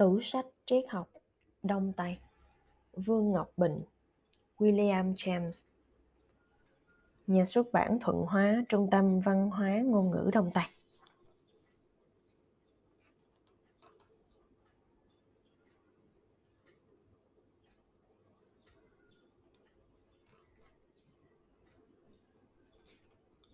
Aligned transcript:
Tủ 0.00 0.20
sách 0.20 0.46
triết 0.64 0.84
học, 0.88 1.08
Đông 1.62 1.92
Tây, 1.96 2.18
Vương 2.92 3.30
Ngọc 3.30 3.50
Bình, 3.56 3.82
William 4.58 5.14
James. 5.14 5.66
Nhà 7.26 7.44
xuất 7.44 7.72
bản 7.72 7.98
Thuận 8.00 8.16
Hóa, 8.26 8.64
Trung 8.68 8.88
tâm 8.90 9.20
Văn 9.20 9.50
hóa 9.50 9.76
Ngôn 9.84 10.10
ngữ 10.10 10.30
Đông 10.32 10.50
Tây. 10.54 10.64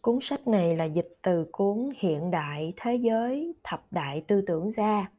Cuốn 0.01 0.19
sách 0.23 0.49
này 0.49 0.77
là 0.77 0.85
dịch 0.85 1.19
từ 1.23 1.47
cuốn 1.53 1.91
Hiện 1.97 2.31
đại 2.31 2.73
Thế 2.77 2.97
giới, 2.97 3.55
Thập 3.65 3.93
đại 3.93 4.25
tư 4.29 4.43
tưởng 4.47 4.71
gia. 4.71 5.16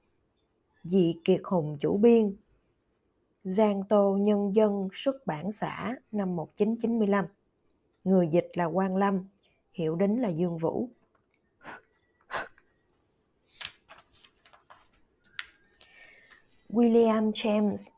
Dị 0.89 1.15
Kiệt 1.23 1.41
Hùng 1.43 1.77
chủ 1.81 1.97
biên. 1.97 2.35
Giang 3.43 3.83
Tô 3.89 4.17
Nhân 4.19 4.55
dân 4.55 4.89
xuất 4.93 5.25
bản 5.25 5.51
xã 5.51 5.95
năm 6.11 6.35
1995 6.35 7.25
Người 8.03 8.29
dịch 8.31 8.51
là 8.53 8.69
Quang 8.69 8.95
Lâm 8.95 9.27
Hiệu 9.73 9.95
đính 9.95 10.21
là 10.21 10.29
Dương 10.29 10.57
Vũ. 10.57 10.89
William 16.69 17.31
James 17.31 17.89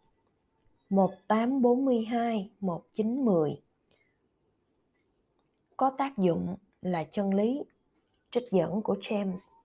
1842-1910 0.90 3.56
Có 5.78 5.92
tác 5.98 6.18
dụng 6.18 6.56
là 6.82 7.04
chân 7.04 7.34
lý, 7.34 7.64
trích 8.32 8.52
dẫn 8.52 8.82
của 8.82 8.96
James. 9.02 9.59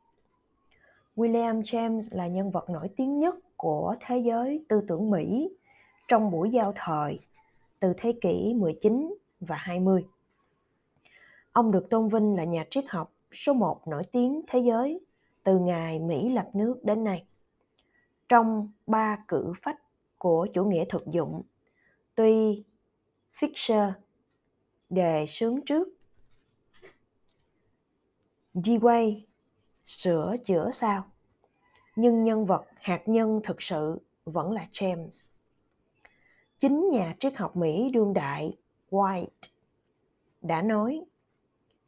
William 1.17 1.63
James 1.63 2.17
là 2.17 2.27
nhân 2.27 2.51
vật 2.51 2.71
nổi 2.71 2.89
tiếng 2.97 3.19
nhất 3.19 3.35
của 3.57 3.95
thế 4.01 4.19
giới 4.19 4.65
tư 4.69 4.81
tưởng 4.89 5.11
Mỹ 5.11 5.51
trong 6.09 6.31
buổi 6.31 6.51
giao 6.51 6.73
thời 6.77 7.21
từ 7.81 7.93
thế 7.97 8.15
kỷ 8.21 8.55
19 8.57 9.15
và 9.41 9.57
20. 9.57 10.07
Ông 11.53 11.71
được 11.71 11.91
tôn 11.91 12.09
vinh 12.09 12.37
là 12.37 12.45
nhà 12.45 12.65
triết 12.71 12.85
học 12.89 13.13
số 13.33 13.53
một 13.53 13.89
nổi 13.89 14.03
tiếng 14.13 14.41
thế 14.47 14.59
giới 14.59 15.01
từ 15.45 15.59
ngày 15.59 15.99
Mỹ 15.99 16.33
lập 16.33 16.51
nước 16.55 16.85
đến 16.85 17.05
nay. 17.05 17.27
Trong 18.29 18.69
ba 18.87 19.25
cử 19.29 19.53
phách 19.63 19.79
của 20.19 20.47
chủ 20.53 20.65
nghĩa 20.65 20.85
thực 20.89 21.07
dụng, 21.07 21.43
tuy 22.15 22.65
Fisher 23.35 23.93
đề 24.91 25.27
sướng 25.29 25.65
trước 25.65 25.89
Dewey 28.55 29.21
sửa 29.85 30.37
chữa 30.45 30.71
sao 30.73 31.05
nhưng 31.97 32.23
nhân 32.23 32.47
vật, 32.47 32.65
hạt 32.83 33.01
nhân 33.07 33.41
thực 33.45 33.63
sự 33.63 34.01
vẫn 34.25 34.53
là 34.53 34.67
James. 34.73 35.27
Chính 36.59 36.89
nhà 36.91 37.15
triết 37.19 37.37
học 37.37 37.57
Mỹ 37.57 37.91
đương 37.93 38.13
đại 38.13 38.57
White 38.91 39.27
đã 40.41 40.63
nói, 40.63 41.05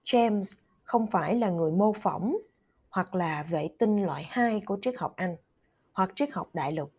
James 0.04 0.56
không 0.82 1.06
phải 1.06 1.34
là 1.34 1.50
người 1.50 1.72
mô 1.72 1.92
phỏng 1.92 2.36
hoặc 2.90 3.14
là 3.14 3.42
vệ 3.42 3.68
tinh 3.78 4.02
loại 4.02 4.26
2 4.28 4.60
của 4.60 4.78
triết 4.82 4.94
học 4.98 5.12
Anh 5.16 5.36
hoặc 5.92 6.10
triết 6.14 6.30
học 6.32 6.48
đại 6.52 6.72
lục. 6.72 6.92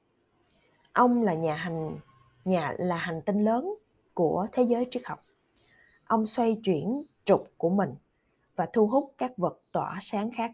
Ông 0.93 1.23
là 1.23 1.33
nhà 1.33 1.55
hành, 1.55 1.99
nhà 2.45 2.75
là 2.77 2.97
hành 2.97 3.21
tinh 3.21 3.43
lớn 3.43 3.73
của 4.13 4.47
thế 4.51 4.63
giới 4.63 4.87
triết 4.91 5.05
học. 5.05 5.19
Ông 6.05 6.27
xoay 6.27 6.57
chuyển 6.63 7.03
trục 7.25 7.47
của 7.57 7.69
mình 7.69 7.95
và 8.55 8.67
thu 8.73 8.87
hút 8.87 9.13
các 9.17 9.37
vật 9.37 9.57
tỏa 9.73 9.99
sáng 10.01 10.31
khác. 10.31 10.51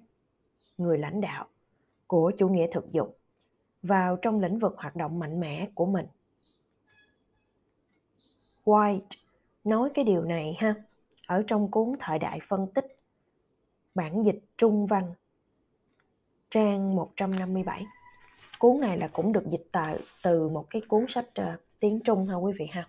Người 0.77 0.97
lãnh 0.97 1.21
đạo 1.21 1.45
của 2.07 2.31
chủ 2.37 2.49
nghĩa 2.49 2.67
thực 2.71 2.91
dụng 2.91 3.11
vào 3.83 4.15
trong 4.15 4.39
lĩnh 4.39 4.59
vực 4.59 4.75
hoạt 4.77 4.95
động 4.95 5.19
mạnh 5.19 5.39
mẽ 5.39 5.67
của 5.75 5.85
mình. 5.85 6.05
White 8.63 8.99
nói 9.63 9.89
cái 9.93 10.05
điều 10.05 10.23
này 10.23 10.55
ha 10.59 10.73
ở 11.27 11.43
trong 11.47 11.71
cuốn 11.71 11.95
Thời 11.99 12.19
đại 12.19 12.39
phân 12.43 12.67
tích 12.67 12.99
bản 13.95 14.23
dịch 14.25 14.39
trung 14.57 14.85
văn 14.85 15.13
trang 16.51 16.95
157. 16.95 17.85
Cuốn 18.59 18.79
này 18.79 18.97
là 18.97 19.07
cũng 19.07 19.33
được 19.33 19.49
dịch 19.49 19.67
từ 19.71 19.99
từ 20.23 20.49
một 20.49 20.65
cái 20.69 20.81
cuốn 20.87 21.05
sách 21.09 21.29
uh, 21.41 21.59
tiếng 21.79 21.99
Trung 21.99 22.27
ha 22.27 22.35
quý 22.35 22.53
vị 22.59 22.65
ha. 22.71 22.87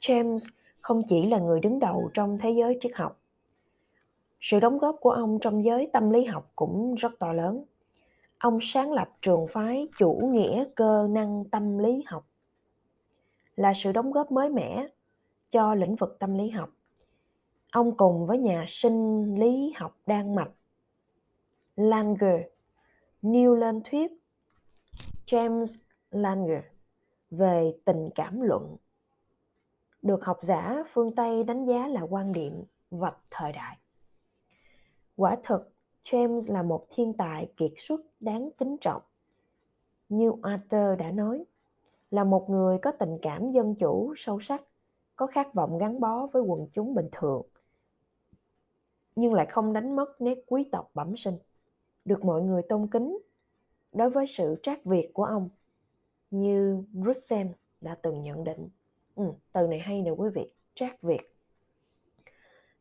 James 0.00 0.48
không 0.80 1.02
chỉ 1.08 1.26
là 1.26 1.38
người 1.38 1.60
đứng 1.60 1.78
đầu 1.78 2.10
trong 2.14 2.38
thế 2.38 2.50
giới 2.50 2.78
triết 2.80 2.92
học 2.94 3.20
sự 4.40 4.60
đóng 4.60 4.78
góp 4.78 4.96
của 5.00 5.10
ông 5.10 5.38
trong 5.40 5.64
giới 5.64 5.90
tâm 5.92 6.10
lý 6.10 6.24
học 6.24 6.52
cũng 6.54 6.94
rất 6.94 7.18
to 7.18 7.32
lớn. 7.32 7.64
Ông 8.38 8.58
sáng 8.60 8.92
lập 8.92 9.08
trường 9.22 9.46
phái 9.46 9.88
chủ 9.98 10.30
nghĩa 10.32 10.64
cơ 10.74 11.06
năng 11.10 11.44
tâm 11.44 11.78
lý 11.78 12.02
học 12.06 12.26
là 13.56 13.72
sự 13.74 13.92
đóng 13.92 14.12
góp 14.12 14.32
mới 14.32 14.48
mẻ 14.48 14.86
cho 15.50 15.74
lĩnh 15.74 15.96
vực 15.96 16.16
tâm 16.18 16.34
lý 16.34 16.50
học. 16.50 16.70
Ông 17.72 17.96
cùng 17.96 18.26
với 18.26 18.38
nhà 18.38 18.64
sinh 18.68 19.34
lý 19.34 19.72
học 19.76 19.96
Đan 20.06 20.34
Mạch, 20.34 20.50
Langer 21.76 22.40
nêu 23.22 23.54
lên 23.54 23.80
thuyết 23.84 24.12
James 25.26 25.78
Langer 26.10 26.64
về 27.30 27.72
tình 27.84 28.08
cảm 28.14 28.40
luận 28.40 28.76
được 30.02 30.24
học 30.24 30.38
giả 30.42 30.82
phương 30.86 31.14
Tây 31.14 31.44
đánh 31.44 31.64
giá 31.64 31.88
là 31.88 32.00
quan 32.00 32.32
điểm 32.32 32.64
vạch 32.90 33.18
thời 33.30 33.52
đại. 33.52 33.79
Quả 35.20 35.36
thực, 35.42 35.72
James 36.04 36.52
là 36.52 36.62
một 36.62 36.86
thiên 36.90 37.12
tài 37.12 37.52
kiệt 37.56 37.70
xuất 37.76 38.00
đáng 38.20 38.50
kính 38.58 38.76
trọng. 38.80 39.02
Như 40.08 40.32
Arthur 40.42 40.98
đã 40.98 41.10
nói, 41.10 41.44
là 42.10 42.24
một 42.24 42.50
người 42.50 42.78
có 42.78 42.92
tình 42.92 43.18
cảm 43.22 43.50
dân 43.50 43.74
chủ 43.74 44.14
sâu 44.16 44.40
sắc, 44.40 44.62
có 45.16 45.26
khát 45.26 45.54
vọng 45.54 45.78
gắn 45.78 46.00
bó 46.00 46.26
với 46.26 46.42
quần 46.42 46.66
chúng 46.72 46.94
bình 46.94 47.08
thường, 47.12 47.42
nhưng 49.16 49.34
lại 49.34 49.46
không 49.46 49.72
đánh 49.72 49.96
mất 49.96 50.20
nét 50.20 50.38
quý 50.46 50.64
tộc 50.72 50.90
bẩm 50.94 51.16
sinh, 51.16 51.38
được 52.04 52.24
mọi 52.24 52.42
người 52.42 52.62
tôn 52.68 52.86
kính 52.86 53.18
đối 53.92 54.10
với 54.10 54.26
sự 54.26 54.56
trác 54.62 54.84
việt 54.84 55.10
của 55.14 55.24
ông, 55.24 55.48
như 56.30 56.84
Russell 57.06 57.48
đã 57.80 57.94
từng 57.94 58.20
nhận 58.20 58.44
định. 58.44 58.68
Ừ, 59.14 59.24
từ 59.52 59.66
này 59.66 59.78
hay 59.78 60.02
nè 60.02 60.10
quý 60.10 60.28
vị, 60.34 60.52
trác 60.74 61.02
việt. 61.02 61.34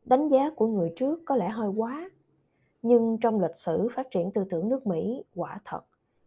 Đánh 0.06 0.28
giá 0.28 0.50
của 0.56 0.68
người 0.68 0.94
trước 0.96 1.20
có 1.26 1.36
lẽ 1.36 1.50
hơi 1.50 1.70
quá, 1.70 2.10
nhưng 2.82 3.18
trong 3.22 3.42
lịch 3.42 3.58
sử 3.58 3.88
phát 3.96 4.08
triển 4.12 4.32
tư 4.32 4.46
tưởng 4.50 4.70
nước 4.70 4.88
Mỹ 4.88 5.24
quả 5.36 5.60
thật 5.66 5.82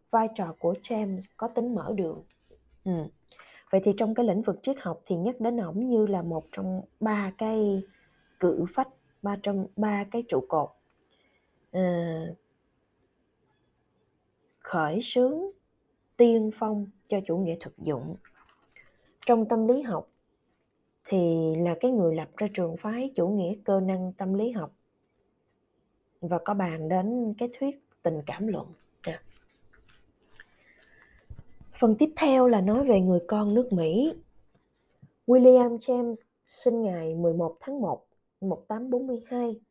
vai 0.09 0.27
trò 0.35 0.55
của 0.59 0.73
James 0.83 1.19
có 1.37 1.47
tính 1.47 1.75
mở 1.75 1.93
đường. 1.95 2.23
Ừ. 2.83 2.91
Vậy 3.71 3.81
thì 3.83 3.91
trong 3.97 4.15
cái 4.15 4.25
lĩnh 4.25 4.41
vực 4.41 4.59
triết 4.61 4.77
học 4.79 5.01
thì 5.05 5.15
nhắc 5.15 5.41
đến 5.41 5.57
ổng 5.57 5.83
như 5.83 6.07
là 6.07 6.21
một 6.21 6.43
trong 6.51 6.81
ba 6.99 7.31
cái 7.37 7.83
cử 8.39 8.65
phách, 8.69 8.87
ba 9.21 9.37
trong 9.43 9.67
ba 9.75 10.05
cái 10.11 10.23
trụ 10.27 10.45
cột. 10.47 10.69
À, 11.71 12.19
khởi 14.59 14.99
xướng 15.03 15.39
tiên 16.17 16.49
phong 16.53 16.87
cho 17.07 17.19
chủ 17.25 17.37
nghĩa 17.37 17.55
thực 17.59 17.77
dụng. 17.77 18.15
Trong 19.25 19.47
tâm 19.47 19.67
lý 19.67 19.81
học 19.81 20.09
thì 21.05 21.53
là 21.57 21.75
cái 21.79 21.91
người 21.91 22.15
lập 22.15 22.29
ra 22.37 22.47
trường 22.53 22.77
phái 22.77 23.11
chủ 23.15 23.27
nghĩa 23.27 23.53
cơ 23.65 23.81
năng 23.81 24.13
tâm 24.13 24.33
lý 24.33 24.51
học 24.51 24.71
và 26.23 26.37
có 26.37 26.53
bàn 26.53 26.89
đến 26.89 27.33
cái 27.37 27.49
thuyết 27.59 27.83
tình 28.03 28.21
cảm 28.25 28.47
luận. 28.47 28.67
À. 29.01 29.21
Phần 31.73 31.95
tiếp 31.99 32.09
theo 32.15 32.47
là 32.47 32.61
nói 32.61 32.85
về 32.85 32.99
người 32.99 33.19
con 33.27 33.53
nước 33.53 33.73
Mỹ. 33.73 34.13
William 35.27 35.77
James 35.77 36.13
sinh 36.47 36.81
ngày 36.81 37.15
11 37.15 37.57
tháng 37.59 37.81
1 37.81 38.05
1842 38.41 39.61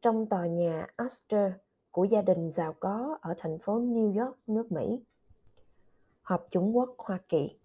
trong 0.00 0.26
tòa 0.26 0.46
nhà 0.46 0.86
Astor 0.96 1.52
của 1.90 2.04
gia 2.04 2.22
đình 2.22 2.50
giàu 2.50 2.74
có 2.80 3.18
ở 3.20 3.34
thành 3.38 3.58
phố 3.58 3.80
New 3.80 4.24
York, 4.24 4.38
nước 4.46 4.72
Mỹ. 4.72 5.00
Hợp 6.22 6.44
chủng 6.50 6.76
quốc 6.76 6.94
Hoa 6.98 7.18
Kỳ. 7.28 7.58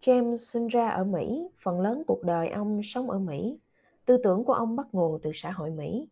James 0.00 0.34
sinh 0.34 0.66
ra 0.66 0.88
ở 0.88 1.04
Mỹ, 1.04 1.48
phần 1.62 1.80
lớn 1.80 2.02
cuộc 2.06 2.22
đời 2.22 2.48
ông 2.48 2.80
sống 2.84 3.10
ở 3.10 3.18
Mỹ. 3.18 3.58
Tư 4.04 4.16
tưởng 4.24 4.44
của 4.44 4.52
ông 4.52 4.76
bắt 4.76 4.86
nguồn 4.92 5.20
từ 5.22 5.30
xã 5.34 5.50
hội 5.50 5.70
Mỹ 5.70 6.08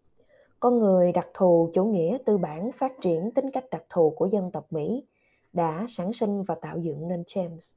con 0.61 0.79
người 0.79 1.13
đặc 1.13 1.29
thù 1.35 1.71
chủ 1.75 1.85
nghĩa 1.85 2.19
tư 2.27 2.39
bản 2.39 2.71
phát 2.73 2.93
triển 3.01 3.31
tính 3.35 3.51
cách 3.53 3.65
đặc 3.71 3.83
thù 3.89 4.11
của 4.11 4.27
dân 4.27 4.51
tộc 4.51 4.67
Mỹ 4.71 5.05
đã 5.53 5.85
sản 5.89 6.13
sinh 6.13 6.43
và 6.43 6.55
tạo 6.55 6.79
dựng 6.79 7.09
nên 7.09 7.23
James. 7.23 7.77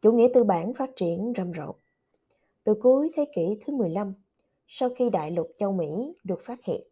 Chủ 0.00 0.12
nghĩa 0.12 0.28
tư 0.34 0.44
bản 0.44 0.74
phát 0.74 0.90
triển 0.96 1.32
rầm 1.36 1.52
rộ. 1.54 1.74
Từ 2.64 2.74
cuối 2.82 3.10
thế 3.16 3.24
kỷ 3.34 3.58
thứ 3.66 3.76
15, 3.76 4.14
sau 4.66 4.88
khi 4.96 5.10
đại 5.10 5.30
lục 5.30 5.50
châu 5.56 5.72
Mỹ 5.72 6.14
được 6.24 6.40
phát 6.42 6.64
hiện, 6.64 6.82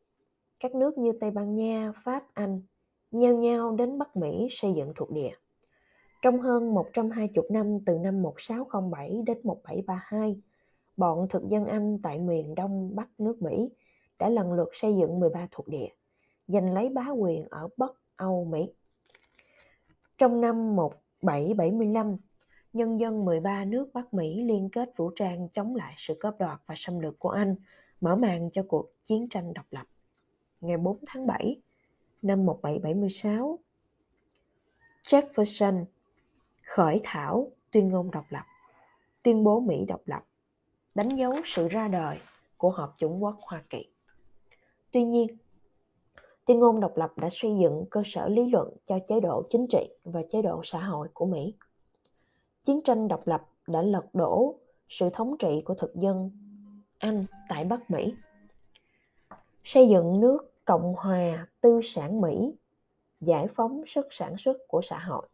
các 0.60 0.74
nước 0.74 0.98
như 0.98 1.12
Tây 1.20 1.30
Ban 1.30 1.54
Nha, 1.54 1.92
Pháp, 2.04 2.24
Anh 2.34 2.62
nhao 3.10 3.34
nhao 3.34 3.76
đến 3.76 3.98
Bắc 3.98 4.16
Mỹ 4.16 4.48
xây 4.50 4.72
dựng 4.76 4.92
thuộc 4.96 5.10
địa. 5.10 5.32
Trong 6.22 6.40
hơn 6.40 6.74
120 6.74 7.44
năm 7.50 7.78
từ 7.86 7.98
năm 7.98 8.22
1607 8.22 9.22
đến 9.26 9.38
1732, 9.44 10.40
bọn 10.96 11.26
thực 11.30 11.48
dân 11.48 11.66
Anh 11.66 11.98
tại 12.02 12.18
miền 12.18 12.54
Đông 12.54 12.96
Bắc 12.96 13.08
nước 13.18 13.42
Mỹ 13.42 13.70
đã 14.22 14.28
lần 14.28 14.52
lượt 14.52 14.68
xây 14.72 14.96
dựng 14.96 15.20
13 15.20 15.46
thuộc 15.50 15.68
địa, 15.68 15.88
giành 16.46 16.74
lấy 16.74 16.88
bá 16.88 17.08
quyền 17.08 17.44
ở 17.50 17.68
Bắc 17.76 17.90
Âu 18.16 18.44
Mỹ. 18.44 18.72
Trong 20.18 20.40
năm 20.40 20.76
1775, 20.76 22.16
nhân 22.72 23.00
dân 23.00 23.24
13 23.24 23.64
nước 23.64 23.90
Bắc 23.94 24.14
Mỹ 24.14 24.42
liên 24.42 24.68
kết 24.72 24.88
vũ 24.96 25.10
trang 25.14 25.48
chống 25.48 25.76
lại 25.76 25.94
sự 25.96 26.16
cướp 26.20 26.34
đoạt 26.38 26.60
và 26.66 26.74
xâm 26.78 26.98
lược 26.98 27.18
của 27.18 27.28
Anh, 27.28 27.56
mở 28.00 28.16
màn 28.16 28.50
cho 28.50 28.62
cuộc 28.68 28.86
chiến 29.02 29.28
tranh 29.28 29.54
độc 29.54 29.66
lập. 29.70 29.86
Ngày 30.60 30.76
4 30.76 30.98
tháng 31.06 31.26
7 31.26 31.60
năm 32.22 32.46
1776, 32.46 33.58
Jefferson 35.06 35.84
khởi 36.62 37.00
thảo 37.02 37.50
tuyên 37.70 37.88
ngôn 37.88 38.10
độc 38.10 38.24
lập, 38.28 38.44
tuyên 39.22 39.44
bố 39.44 39.60
Mỹ 39.60 39.84
độc 39.88 40.00
lập, 40.04 40.22
đánh 40.94 41.08
dấu 41.08 41.32
sự 41.44 41.68
ra 41.68 41.88
đời 41.88 42.18
của 42.56 42.70
Hợp 42.70 42.92
chủng 42.96 43.22
quốc 43.22 43.36
Hoa 43.40 43.62
Kỳ. 43.70 43.91
Tuy 44.92 45.02
nhiên, 45.04 45.26
tuyên 46.46 46.58
ngôn 46.58 46.80
độc 46.80 46.96
lập 46.96 47.12
đã 47.16 47.28
xây 47.32 47.50
dựng 47.62 47.84
cơ 47.90 48.02
sở 48.04 48.28
lý 48.28 48.50
luận 48.50 48.76
cho 48.84 48.98
chế 49.06 49.20
độ 49.20 49.42
chính 49.48 49.66
trị 49.68 49.88
và 50.04 50.22
chế 50.28 50.42
độ 50.42 50.60
xã 50.64 50.78
hội 50.78 51.08
của 51.14 51.26
Mỹ. 51.26 51.54
Chiến 52.62 52.80
tranh 52.84 53.08
độc 53.08 53.26
lập 53.26 53.42
đã 53.66 53.82
lật 53.82 54.04
đổ 54.12 54.58
sự 54.88 55.10
thống 55.10 55.36
trị 55.38 55.62
của 55.64 55.74
thực 55.74 55.94
dân 55.94 56.30
Anh 56.98 57.26
tại 57.48 57.64
Bắc 57.64 57.90
Mỹ. 57.90 58.14
Xây 59.64 59.88
dựng 59.88 60.20
nước 60.20 60.64
Cộng 60.64 60.94
hòa 60.96 61.46
Tư 61.60 61.80
sản 61.82 62.20
Mỹ, 62.20 62.54
giải 63.20 63.46
phóng 63.50 63.82
sức 63.86 64.06
sản 64.10 64.36
xuất 64.38 64.56
của 64.68 64.80
xã 64.82 64.98
hội, 64.98 65.28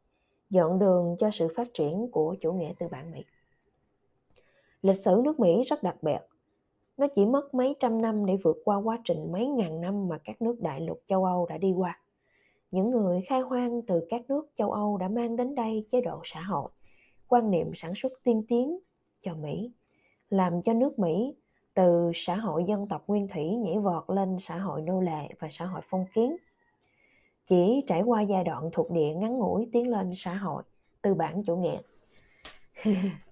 dọn 0.50 0.78
đường 0.78 1.16
cho 1.18 1.30
sự 1.32 1.48
phát 1.56 1.68
triển 1.74 2.08
của 2.12 2.36
chủ 2.40 2.52
nghĩa 2.52 2.72
tư 2.78 2.88
bản 2.90 3.12
Mỹ. 3.12 3.24
Lịch 4.82 5.02
sử 5.02 5.20
nước 5.24 5.40
Mỹ 5.40 5.62
rất 5.62 5.82
đặc 5.82 6.02
biệt. 6.02 6.18
Nó 6.98 7.06
chỉ 7.14 7.26
mất 7.26 7.54
mấy 7.54 7.76
trăm 7.80 8.02
năm 8.02 8.26
để 8.26 8.36
vượt 8.36 8.56
qua 8.64 8.76
quá 8.76 8.98
trình 9.04 9.32
mấy 9.32 9.46
ngàn 9.46 9.80
năm 9.80 10.08
mà 10.08 10.18
các 10.18 10.42
nước 10.42 10.60
đại 10.60 10.80
lục 10.80 11.02
châu 11.06 11.24
Âu 11.24 11.46
đã 11.46 11.58
đi 11.58 11.72
qua. 11.72 12.00
Những 12.70 12.90
người 12.90 13.22
khai 13.22 13.40
hoang 13.40 13.82
từ 13.82 14.06
các 14.10 14.22
nước 14.28 14.50
châu 14.54 14.72
Âu 14.72 14.96
đã 14.96 15.08
mang 15.08 15.36
đến 15.36 15.54
đây 15.54 15.86
chế 15.90 16.00
độ 16.00 16.20
xã 16.24 16.40
hội, 16.40 16.70
quan 17.28 17.50
niệm 17.50 17.70
sản 17.74 17.92
xuất 17.94 18.12
tiên 18.24 18.42
tiến 18.48 18.78
cho 19.20 19.34
Mỹ, 19.34 19.70
làm 20.30 20.62
cho 20.62 20.74
nước 20.74 20.98
Mỹ 20.98 21.36
từ 21.74 22.10
xã 22.14 22.36
hội 22.36 22.64
dân 22.64 22.88
tộc 22.88 23.04
nguyên 23.06 23.28
thủy 23.28 23.44
nhảy 23.44 23.78
vọt 23.78 24.04
lên 24.10 24.38
xã 24.38 24.56
hội 24.58 24.82
nô 24.82 25.00
lệ 25.00 25.28
và 25.40 25.48
xã 25.50 25.64
hội 25.64 25.80
phong 25.84 26.06
kiến. 26.14 26.36
Chỉ 27.44 27.84
trải 27.86 28.02
qua 28.02 28.22
giai 28.22 28.44
đoạn 28.44 28.70
thuộc 28.72 28.90
địa 28.90 29.14
ngắn 29.14 29.38
ngủi 29.38 29.68
tiến 29.72 29.90
lên 29.90 30.12
xã 30.16 30.34
hội 30.34 30.62
tư 31.02 31.14
bản 31.14 31.42
chủ 31.44 31.56
nghĩa. 31.56 31.80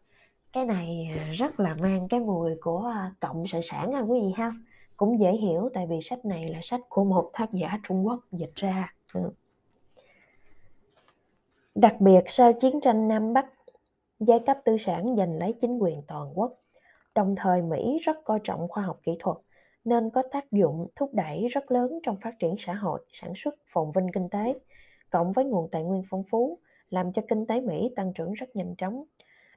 cái 0.56 0.64
này 0.64 1.08
à, 1.19 1.32
rất 1.32 1.61
là 1.61 1.76
mang 1.81 2.08
cái 2.08 2.20
mùi 2.20 2.50
của 2.61 2.93
à, 2.94 3.14
cộng 3.20 3.47
sự 3.47 3.61
sản 3.62 3.93
ha 3.93 4.00
quý 4.00 4.20
vị 4.20 4.32
ha. 4.37 4.53
Cũng 4.97 5.20
dễ 5.20 5.32
hiểu 5.32 5.69
tại 5.75 5.87
vì 5.87 6.00
sách 6.03 6.25
này 6.25 6.49
là 6.49 6.58
sách 6.62 6.81
của 6.88 7.05
một 7.05 7.31
tác 7.32 7.53
giả 7.53 7.79
Trung 7.88 8.06
Quốc 8.06 8.20
dịch 8.32 8.55
ra. 8.55 8.94
Ừ. 9.12 9.31
Đặc 11.75 12.00
biệt 12.00 12.20
sau 12.26 12.53
chiến 12.53 12.81
tranh 12.81 13.08
Nam 13.08 13.32
Bắc 13.32 13.47
giai 14.20 14.38
cấp 14.47 14.58
tư 14.64 14.76
sản 14.79 15.17
giành 15.17 15.38
lấy 15.38 15.55
chính 15.61 15.79
quyền 15.79 16.03
toàn 16.08 16.38
quốc. 16.38 16.53
Đồng 17.14 17.35
thời 17.37 17.62
Mỹ 17.62 17.99
rất 18.03 18.25
coi 18.25 18.41
trọng 18.44 18.69
khoa 18.69 18.82
học 18.82 19.00
kỹ 19.03 19.12
thuật 19.19 19.37
nên 19.85 20.11
có 20.11 20.23
tác 20.32 20.53
dụng 20.53 20.87
thúc 20.94 21.11
đẩy 21.14 21.47
rất 21.47 21.70
lớn 21.70 21.99
trong 22.03 22.17
phát 22.20 22.38
triển 22.38 22.55
xã 22.58 22.75
hội, 22.75 23.00
sản 23.12 23.32
xuất, 23.37 23.55
phồn 23.67 23.91
vinh 23.94 24.12
kinh 24.12 24.29
tế, 24.29 24.58
cộng 25.11 25.32
với 25.32 25.44
nguồn 25.44 25.70
tài 25.70 25.82
nguyên 25.82 26.03
phong 26.11 26.25
phú, 26.31 26.58
làm 26.91 27.12
cho 27.12 27.23
kinh 27.29 27.47
tế 27.47 27.61
Mỹ 27.61 27.93
tăng 27.97 28.12
trưởng 28.12 28.32
rất 28.32 28.56
nhanh 28.56 28.75
chóng. 28.79 29.05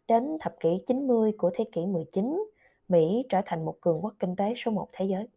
Đến 0.10 0.38
thập 0.40 0.60
kỷ 0.60 0.70
90 0.86 1.32
của 1.38 1.52
thế 1.54 1.66
kỷ 1.72 1.86
19, 1.86 2.44
Mỹ 2.88 3.26
trở 3.30 3.42
thành 3.46 3.66
một 3.66 3.76
cường 3.82 4.04
quốc 4.04 4.14
kinh 4.20 4.36
tế 4.36 4.54
số 4.58 4.72
một 4.72 4.88
thế 4.92 5.06
giới. 5.06 5.28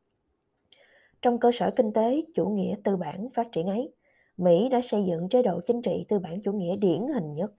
Trong 1.23 1.39
cơ 1.39 1.51
sở 1.53 1.71
kinh 1.77 1.93
tế 1.93 2.23
chủ 2.35 2.49
nghĩa 2.49 2.75
tư 2.85 2.97
bản 2.97 3.29
phát 3.35 3.53
triển 3.53 3.67
ấy, 3.67 3.95
Mỹ 4.37 4.69
đã 4.69 4.81
xây 4.83 5.05
dựng 5.05 5.29
chế 5.29 5.43
độ 5.43 5.61
chính 5.67 5.83
trị 5.83 6.05
tư 6.09 6.19
bản 6.19 6.43
chủ 6.43 6.53
nghĩa 6.53 6.77
điển 6.77 7.07
hình 7.15 7.33
nhất. 7.33 7.53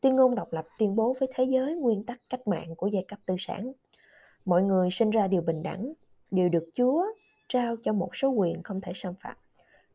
Tuyên 0.00 0.16
ngôn 0.16 0.34
độc 0.34 0.52
lập 0.52 0.64
tuyên 0.78 0.96
bố 0.96 1.16
với 1.20 1.28
thế 1.34 1.44
giới 1.44 1.76
nguyên 1.76 2.04
tắc 2.04 2.20
cách 2.30 2.46
mạng 2.46 2.76
của 2.76 2.86
giai 2.86 3.04
cấp 3.08 3.18
tư 3.26 3.34
sản. 3.38 3.72
Mọi 4.44 4.62
người 4.62 4.88
sinh 4.92 5.10
ra 5.10 5.26
đều 5.26 5.42
bình 5.42 5.62
đẳng, 5.62 5.92
đều 6.30 6.48
được 6.48 6.70
Chúa 6.74 7.04
trao 7.48 7.76
cho 7.84 7.92
một 7.92 8.16
số 8.16 8.28
quyền 8.28 8.62
không 8.62 8.80
thể 8.80 8.92
xâm 8.94 9.14
phạm. 9.20 9.36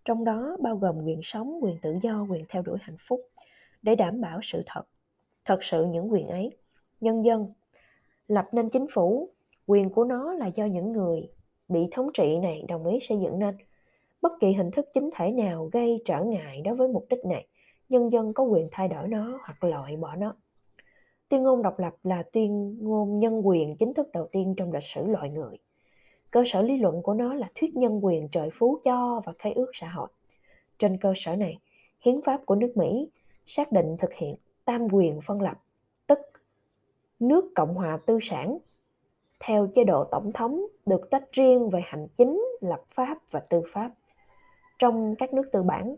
Trong 0.06 0.24
đó 0.24 0.58
bao 0.62 0.76
gồm 0.76 1.06
quyền 1.06 1.20
sống, 1.24 1.64
quyền 1.64 1.78
tự 1.82 1.96
do, 2.02 2.26
quyền 2.30 2.46
theo 2.50 2.62
đuổi 2.62 2.78
hạnh 2.82 2.98
phúc 3.00 3.22
để 3.82 3.96
đảm 3.96 4.22
bảo 4.22 4.40
sự 4.44 4.64
thật 4.66 4.84
thật 5.46 5.64
sự 5.64 5.86
những 5.86 6.12
quyền 6.12 6.28
ấy. 6.28 6.58
Nhân 7.02 7.26
dân, 7.26 7.54
lập 8.28 8.46
nên 8.52 8.70
chính 8.70 8.86
phủ, 8.94 9.30
quyền 9.68 9.90
của 9.90 10.04
nó 10.04 10.34
là 10.34 10.48
do 10.48 10.66
những 10.66 10.92
người 10.92 11.30
bị 11.68 11.88
thống 11.92 12.10
trị 12.14 12.38
này 12.40 12.64
đồng 12.68 12.86
ý 12.86 13.00
xây 13.02 13.18
dựng 13.18 13.40
nên. 13.40 13.56
Bất 14.22 14.32
kỳ 14.40 14.54
hình 14.54 14.72
thức 14.72 14.86
chính 14.94 15.10
thể 15.16 15.32
nào 15.32 15.70
gây 15.72 16.02
trở 16.06 16.24
ngại 16.24 16.62
đối 16.62 16.76
với 16.76 16.88
mục 16.88 17.06
đích 17.10 17.26
này, 17.26 17.48
nhân 17.90 18.12
dân 18.12 18.34
có 18.34 18.44
quyền 18.44 18.68
thay 18.72 18.88
đổi 18.88 19.08
nó 19.08 19.40
hoặc 19.44 19.64
loại 19.64 19.98
bỏ 19.98 20.16
nó. 20.16 20.36
Tuyên 21.30 21.44
ngôn 21.44 21.62
độc 21.62 21.80
lập 21.80 21.96
là 22.04 22.24
tuyên 22.24 22.78
ngôn 22.82 23.18
nhân 23.18 23.48
quyền 23.48 23.76
chính 23.76 23.94
thức 23.94 24.08
đầu 24.14 24.28
tiên 24.32 24.54
trong 24.58 24.74
lịch 24.74 24.84
sử 24.84 25.06
loài 25.08 25.30
người. 25.30 25.58
Cơ 26.32 26.44
sở 26.46 26.62
lý 26.62 26.78
luận 26.78 27.02
của 27.02 27.14
nó 27.14 27.34
là 27.34 27.50
thuyết 27.56 27.76
nhân 27.76 28.06
quyền 28.06 28.28
trời 28.28 28.50
phú 28.54 28.80
cho 28.84 29.22
và 29.26 29.34
khai 29.40 29.54
ước 29.54 29.72
xã 29.74 29.88
hội. 29.88 30.08
Trên 30.80 30.98
cơ 30.98 31.14
sở 31.16 31.36
này, 31.36 31.60
hiến 32.00 32.22
pháp 32.22 32.46
của 32.46 32.56
nước 32.56 32.78
mỹ 32.78 33.10
xác 33.46 33.72
định 33.72 33.96
thực 34.00 34.14
hiện 34.14 34.36
tam 34.66 34.88
quyền 34.92 35.22
phân 35.22 35.42
lập, 35.42 35.58
tức 36.08 36.20
nước 37.20 37.46
Cộng 37.56 37.76
hòa 37.76 37.98
tư 38.06 38.20
sản 38.22 38.58
theo 39.40 39.68
chế 39.76 39.84
độ 39.84 40.04
tổng 40.04 40.32
thống 40.34 40.66
được 40.86 41.10
tách 41.10 41.32
riêng 41.32 41.70
về 41.70 41.82
hành 41.86 42.08
chính, 42.14 42.46
lập 42.62 42.82
pháp 42.88 43.18
và 43.32 43.40
tư 43.40 43.62
pháp. 43.74 43.92
Trong 44.80 45.16
các 45.16 45.34
nước 45.34 45.50
tư 45.52 45.64
bản, 45.64 45.96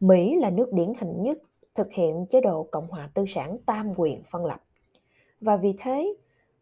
Mỹ 0.00 0.36
là 0.40 0.50
nước 0.50 0.72
điển 0.72 0.92
hình 1.00 1.22
nhất 1.22 1.38
thực 1.74 1.92
hiện 1.92 2.26
chế 2.28 2.40
độ 2.40 2.68
Cộng 2.70 2.88
hòa 2.88 3.10
tư 3.14 3.24
sản 3.28 3.58
tam 3.66 3.92
quyền 3.96 4.22
phân 4.32 4.44
lập. 4.46 4.60
Và 5.40 5.56
vì 5.56 5.74
thế, 5.78 6.14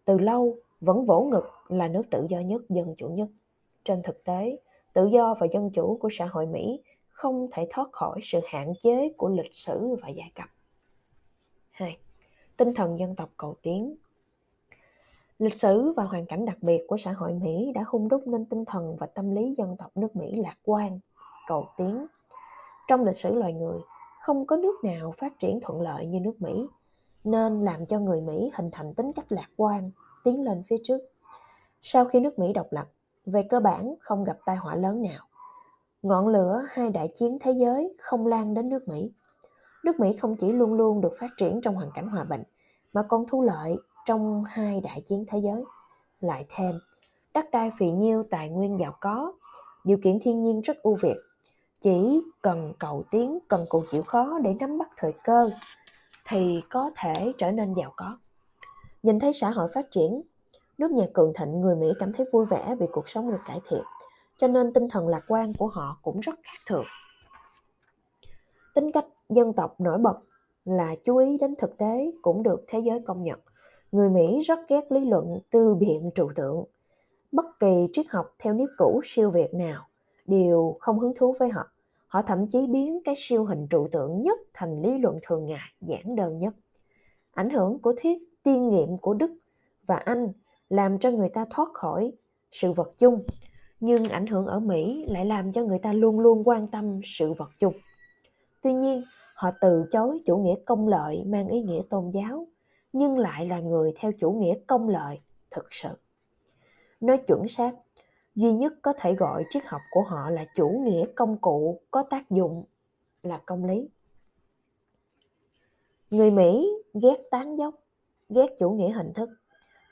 từ 0.04 0.18
lâu 0.18 0.56
vẫn 0.80 1.04
vỗ 1.04 1.22
ngực 1.22 1.44
là 1.68 1.88
nước 1.88 2.02
tự 2.10 2.26
do 2.28 2.38
nhất, 2.38 2.62
dân 2.68 2.94
chủ 2.96 3.08
nhất. 3.08 3.28
Trên 3.84 4.02
thực 4.02 4.24
tế, 4.24 4.56
tự 4.92 5.06
do 5.06 5.34
và 5.40 5.46
dân 5.52 5.70
chủ 5.70 5.98
của 6.00 6.08
xã 6.12 6.26
hội 6.26 6.46
Mỹ 6.46 6.80
không 7.08 7.48
thể 7.52 7.66
thoát 7.70 7.88
khỏi 7.92 8.20
sự 8.22 8.40
hạn 8.46 8.74
chế 8.82 9.12
của 9.16 9.28
lịch 9.28 9.54
sử 9.54 9.96
và 10.02 10.08
giai 10.08 10.32
cấp. 10.34 10.48
2. 11.72 11.98
Tinh 12.56 12.74
thần 12.74 12.98
dân 12.98 13.16
tộc 13.16 13.30
cầu 13.36 13.54
tiến 13.62 13.96
Lịch 15.38 15.54
sử 15.54 15.92
và 15.96 16.04
hoàn 16.04 16.26
cảnh 16.26 16.44
đặc 16.44 16.56
biệt 16.60 16.84
của 16.88 16.96
xã 16.96 17.12
hội 17.12 17.32
Mỹ 17.32 17.72
đã 17.74 17.82
hung 17.86 18.08
đúc 18.08 18.26
nên 18.26 18.46
tinh 18.46 18.64
thần 18.64 18.96
và 18.96 19.06
tâm 19.06 19.34
lý 19.34 19.54
dân 19.58 19.76
tộc 19.76 19.90
nước 19.94 20.16
Mỹ 20.16 20.36
lạc 20.36 20.56
quan, 20.64 20.98
cầu 21.46 21.66
tiến. 21.76 22.06
Trong 22.88 23.04
lịch 23.04 23.16
sử 23.16 23.34
loài 23.34 23.52
người, 23.52 23.80
không 24.20 24.46
có 24.46 24.56
nước 24.56 24.84
nào 24.84 25.12
phát 25.16 25.38
triển 25.38 25.60
thuận 25.62 25.80
lợi 25.80 26.06
như 26.06 26.20
nước 26.20 26.42
Mỹ, 26.42 26.66
nên 27.24 27.60
làm 27.60 27.86
cho 27.86 27.98
người 27.98 28.20
Mỹ 28.20 28.50
hình 28.54 28.70
thành 28.72 28.94
tính 28.94 29.12
cách 29.12 29.32
lạc 29.32 29.48
quan, 29.56 29.90
tiến 30.24 30.44
lên 30.44 30.62
phía 30.66 30.76
trước. 30.82 31.00
Sau 31.80 32.04
khi 32.04 32.20
nước 32.20 32.38
Mỹ 32.38 32.52
độc 32.52 32.66
lập, 32.70 32.86
về 33.26 33.42
cơ 33.42 33.60
bản 33.60 33.94
không 34.00 34.24
gặp 34.24 34.38
tai 34.46 34.56
họa 34.56 34.76
lớn 34.76 35.02
nào. 35.02 35.26
Ngọn 36.02 36.28
lửa 36.28 36.62
hai 36.68 36.90
đại 36.90 37.08
chiến 37.14 37.38
thế 37.40 37.52
giới 37.52 37.96
không 38.00 38.26
lan 38.26 38.54
đến 38.54 38.68
nước 38.68 38.88
Mỹ 38.88 39.12
nước 39.84 40.00
Mỹ 40.00 40.16
không 40.20 40.36
chỉ 40.36 40.52
luôn 40.52 40.74
luôn 40.74 41.00
được 41.00 41.12
phát 41.20 41.30
triển 41.36 41.60
trong 41.60 41.74
hoàn 41.74 41.90
cảnh 41.94 42.08
hòa 42.08 42.24
bình, 42.24 42.42
mà 42.92 43.02
còn 43.08 43.24
thu 43.28 43.42
lợi 43.42 43.76
trong 44.04 44.44
hai 44.44 44.80
đại 44.80 45.00
chiến 45.00 45.24
thế 45.28 45.38
giới. 45.38 45.64
Lại 46.20 46.44
thêm, 46.48 46.80
đất 47.34 47.50
đai 47.52 47.70
phì 47.78 47.90
nhiêu 47.90 48.24
tài 48.30 48.48
nguyên 48.48 48.78
giàu 48.78 48.96
có, 49.00 49.32
điều 49.84 49.98
kiện 50.02 50.18
thiên 50.22 50.42
nhiên 50.42 50.60
rất 50.60 50.82
ưu 50.82 50.96
việt. 51.02 51.16
Chỉ 51.80 52.20
cần 52.42 52.72
cầu 52.78 53.02
tiến, 53.10 53.38
cần 53.48 53.64
cù 53.68 53.82
chịu 53.90 54.02
khó 54.02 54.38
để 54.42 54.54
nắm 54.60 54.78
bắt 54.78 54.88
thời 54.96 55.12
cơ, 55.24 55.50
thì 56.28 56.62
có 56.70 56.90
thể 56.96 57.32
trở 57.38 57.52
nên 57.52 57.74
giàu 57.74 57.92
có. 57.96 58.18
Nhìn 59.02 59.20
thấy 59.20 59.32
xã 59.32 59.50
hội 59.50 59.68
phát 59.74 59.90
triển, 59.90 60.22
nước 60.78 60.90
nhà 60.90 61.04
cường 61.14 61.32
thịnh 61.34 61.60
người 61.60 61.76
Mỹ 61.76 61.86
cảm 61.98 62.12
thấy 62.12 62.26
vui 62.32 62.46
vẻ 62.46 62.74
vì 62.78 62.86
cuộc 62.92 63.08
sống 63.08 63.30
được 63.30 63.40
cải 63.46 63.60
thiện, 63.68 63.82
cho 64.36 64.46
nên 64.46 64.72
tinh 64.72 64.88
thần 64.88 65.08
lạc 65.08 65.24
quan 65.28 65.54
của 65.54 65.66
họ 65.66 65.98
cũng 66.02 66.20
rất 66.20 66.34
khác 66.42 66.58
thường. 66.66 66.84
Tính 68.74 68.92
cách 68.92 69.04
dân 69.28 69.52
tộc 69.52 69.80
nổi 69.80 69.98
bật 69.98 70.18
là 70.64 70.94
chú 71.02 71.16
ý 71.16 71.38
đến 71.38 71.54
thực 71.58 71.78
tế 71.78 72.12
cũng 72.22 72.42
được 72.42 72.64
thế 72.68 72.78
giới 72.78 73.00
công 73.06 73.22
nhận. 73.22 73.40
Người 73.92 74.10
Mỹ 74.10 74.40
rất 74.40 74.58
ghét 74.68 74.92
lý 74.92 75.04
luận 75.04 75.38
tư 75.50 75.74
biện 75.74 76.10
trụ 76.14 76.30
tượng. 76.34 76.64
Bất 77.32 77.46
kỳ 77.60 77.88
triết 77.92 78.06
học 78.08 78.34
theo 78.38 78.54
nếp 78.54 78.68
cũ 78.76 79.00
siêu 79.04 79.30
việt 79.30 79.54
nào 79.54 79.86
đều 80.26 80.76
không 80.80 81.00
hứng 81.00 81.12
thú 81.16 81.34
với 81.40 81.48
họ. 81.48 81.62
Họ 82.06 82.22
thậm 82.22 82.46
chí 82.46 82.66
biến 82.66 83.00
cái 83.04 83.14
siêu 83.18 83.44
hình 83.44 83.66
trụ 83.70 83.88
tượng 83.92 84.22
nhất 84.22 84.38
thành 84.54 84.82
lý 84.82 84.98
luận 84.98 85.18
thường 85.22 85.46
ngày, 85.46 85.68
giản 85.80 86.16
đơn 86.16 86.36
nhất. 86.36 86.54
Ảnh 87.34 87.50
hưởng 87.50 87.78
của 87.78 87.94
thuyết 88.02 88.18
tiên 88.42 88.68
nghiệm 88.68 88.98
của 88.98 89.14
Đức 89.14 89.30
và 89.86 89.96
Anh 89.96 90.32
làm 90.68 90.98
cho 90.98 91.10
người 91.10 91.28
ta 91.28 91.44
thoát 91.50 91.68
khỏi 91.74 92.12
sự 92.50 92.72
vật 92.72 92.90
chung, 92.98 93.22
nhưng 93.80 94.04
ảnh 94.04 94.26
hưởng 94.26 94.46
ở 94.46 94.60
Mỹ 94.60 95.04
lại 95.08 95.24
làm 95.24 95.52
cho 95.52 95.64
người 95.64 95.78
ta 95.78 95.92
luôn 95.92 96.20
luôn 96.20 96.48
quan 96.48 96.66
tâm 96.66 97.00
sự 97.04 97.32
vật 97.32 97.50
chung. 97.58 97.74
Tuy 98.62 98.72
nhiên, 98.72 99.04
họ 99.34 99.50
từ 99.60 99.84
chối 99.90 100.20
chủ 100.26 100.36
nghĩa 100.36 100.54
công 100.66 100.88
lợi 100.88 101.24
mang 101.26 101.48
ý 101.48 101.60
nghĩa 101.60 101.82
tôn 101.90 102.10
giáo, 102.10 102.46
nhưng 102.92 103.18
lại 103.18 103.46
là 103.46 103.60
người 103.60 103.92
theo 103.96 104.12
chủ 104.20 104.32
nghĩa 104.32 104.54
công 104.66 104.88
lợi 104.88 105.20
thực 105.50 105.72
sự. 105.72 105.88
Nói 107.00 107.18
chuẩn 107.26 107.48
xác, 107.48 107.72
duy 108.34 108.52
nhất 108.52 108.72
có 108.82 108.92
thể 108.98 109.14
gọi 109.14 109.44
triết 109.50 109.62
học 109.66 109.80
của 109.90 110.02
họ 110.02 110.30
là 110.30 110.44
chủ 110.56 110.68
nghĩa 110.68 111.04
công 111.14 111.36
cụ 111.36 111.80
có 111.90 112.02
tác 112.02 112.30
dụng 112.30 112.64
là 113.22 113.40
công 113.46 113.64
lý. 113.64 113.88
Người 116.10 116.30
Mỹ 116.30 116.68
ghét 117.02 117.16
tán 117.30 117.58
dốc, 117.58 117.74
ghét 118.28 118.46
chủ 118.58 118.70
nghĩa 118.70 118.92
hình 118.92 119.12
thức, 119.12 119.30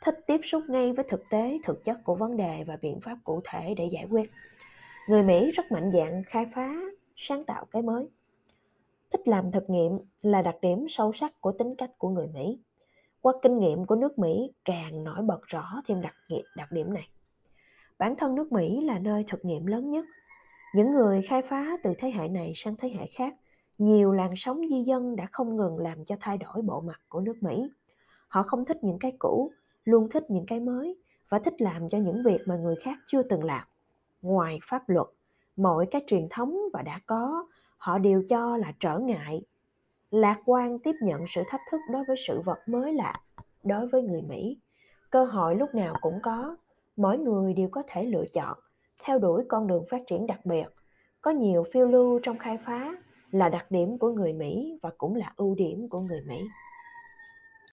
thích 0.03 0.19
tiếp 0.27 0.41
xúc 0.43 0.63
ngay 0.69 0.93
với 0.93 1.05
thực 1.09 1.23
tế, 1.31 1.59
thực 1.65 1.83
chất 1.83 1.99
của 2.05 2.15
vấn 2.15 2.37
đề 2.37 2.65
và 2.67 2.79
biện 2.83 3.01
pháp 3.01 3.19
cụ 3.25 3.41
thể 3.45 3.75
để 3.77 3.89
giải 3.93 4.07
quyết. 4.11 4.31
Người 5.09 5.23
Mỹ 5.23 5.51
rất 5.51 5.73
mạnh 5.73 5.91
dạn 5.93 6.23
khai 6.27 6.47
phá, 6.55 6.75
sáng 7.17 7.45
tạo 7.45 7.65
cái 7.71 7.83
mới. 7.83 8.09
Thích 9.11 9.29
làm 9.29 9.53
thực 9.53 9.71
nghiệm 9.71 9.93
là 10.23 10.43
đặc 10.43 10.57
điểm 10.63 10.87
sâu 10.89 11.13
sắc 11.13 11.41
của 11.41 11.53
tính 11.53 11.75
cách 11.79 11.91
của 11.99 12.09
người 12.09 12.27
Mỹ. 12.27 12.59
Qua 13.21 13.33
kinh 13.43 13.59
nghiệm 13.59 13.87
của 13.87 13.97
nước 13.97 14.19
Mỹ 14.19 14.53
càng 14.65 15.05
nổi 15.05 15.23
bật 15.23 15.41
rõ 15.47 15.83
thêm 15.87 16.01
đặc, 16.01 16.15
đặc 16.57 16.73
điểm 16.73 16.95
này. 16.95 17.09
Bản 17.99 18.15
thân 18.17 18.35
nước 18.35 18.53
Mỹ 18.53 18.81
là 18.85 18.99
nơi 18.99 19.25
thực 19.29 19.45
nghiệm 19.45 19.67
lớn 19.67 19.91
nhất. 19.91 20.05
Những 20.75 20.91
người 20.91 21.23
khai 21.23 21.43
phá 21.43 21.77
từ 21.83 21.95
thế 21.99 22.11
hệ 22.11 22.29
này 22.29 22.53
sang 22.55 22.75
thế 22.77 22.89
hệ 22.89 23.07
khác, 23.17 23.35
nhiều 23.79 24.13
làn 24.13 24.33
sóng 24.37 24.61
di 24.71 24.83
dân 24.83 25.17
đã 25.17 25.27
không 25.33 25.57
ngừng 25.57 25.79
làm 25.79 26.05
cho 26.05 26.17
thay 26.21 26.39
đổi 26.39 26.63
bộ 26.63 26.81
mặt 26.81 27.01
của 27.09 27.21
nước 27.21 27.37
Mỹ. 27.41 27.71
Họ 28.29 28.43
không 28.43 28.65
thích 28.65 28.85
những 28.85 28.99
cái 28.99 29.13
cũ, 29.19 29.51
luôn 29.85 30.09
thích 30.11 30.25
những 30.29 30.47
cái 30.47 30.61
mới 30.61 30.97
và 31.29 31.39
thích 31.39 31.55
làm 31.59 31.89
cho 31.89 31.99
những 31.99 32.23
việc 32.25 32.41
mà 32.47 32.57
người 32.57 32.77
khác 32.77 32.99
chưa 33.07 33.23
từng 33.23 33.45
làm. 33.45 33.67
Ngoài 34.23 34.59
pháp 34.63 34.89
luật, 34.89 35.07
mọi 35.57 35.87
cái 35.91 36.03
truyền 36.07 36.27
thống 36.31 36.57
và 36.73 36.83
đã 36.83 37.01
có, 37.07 37.47
họ 37.81 37.99
đều 37.99 38.23
cho 38.29 38.57
là 38.57 38.73
trở 38.81 38.99
ngại. 38.99 39.43
Lạc 40.11 40.39
quan 40.45 40.79
tiếp 40.79 40.95
nhận 41.03 41.27
sự 41.29 41.43
thách 41.49 41.61
thức 41.71 41.81
đối 41.93 42.05
với 42.05 42.17
sự 42.27 42.41
vật 42.41 42.59
mới 42.67 42.93
lạ, 42.93 43.15
đối 43.63 43.87
với 43.87 44.03
người 44.03 44.23
Mỹ. 44.23 44.59
Cơ 45.11 45.25
hội 45.25 45.57
lúc 45.57 45.75
nào 45.75 45.95
cũng 46.01 46.19
có, 46.23 46.57
mỗi 46.97 47.19
người 47.19 47.55
đều 47.55 47.69
có 47.69 47.83
thể 47.89 48.03
lựa 48.03 48.25
chọn, 48.33 48.59
theo 49.03 49.19
đuổi 49.19 49.45
con 49.49 49.67
đường 49.67 49.85
phát 49.91 50.03
triển 50.07 50.27
đặc 50.27 50.47
biệt. 50.47 50.67
Có 51.21 51.31
nhiều 51.31 51.65
phiêu 51.73 51.87
lưu 51.87 52.21
trong 52.23 52.39
khai 52.39 52.59
phá 52.59 52.93
là 53.31 53.49
đặc 53.49 53.71
điểm 53.71 53.99
của 53.99 54.13
người 54.13 54.33
Mỹ 54.33 54.79
và 54.83 54.91
cũng 54.99 55.15
là 55.15 55.33
ưu 55.37 55.55
điểm 55.55 55.89
của 55.89 56.01
người 56.01 56.21
Mỹ. 56.29 56.41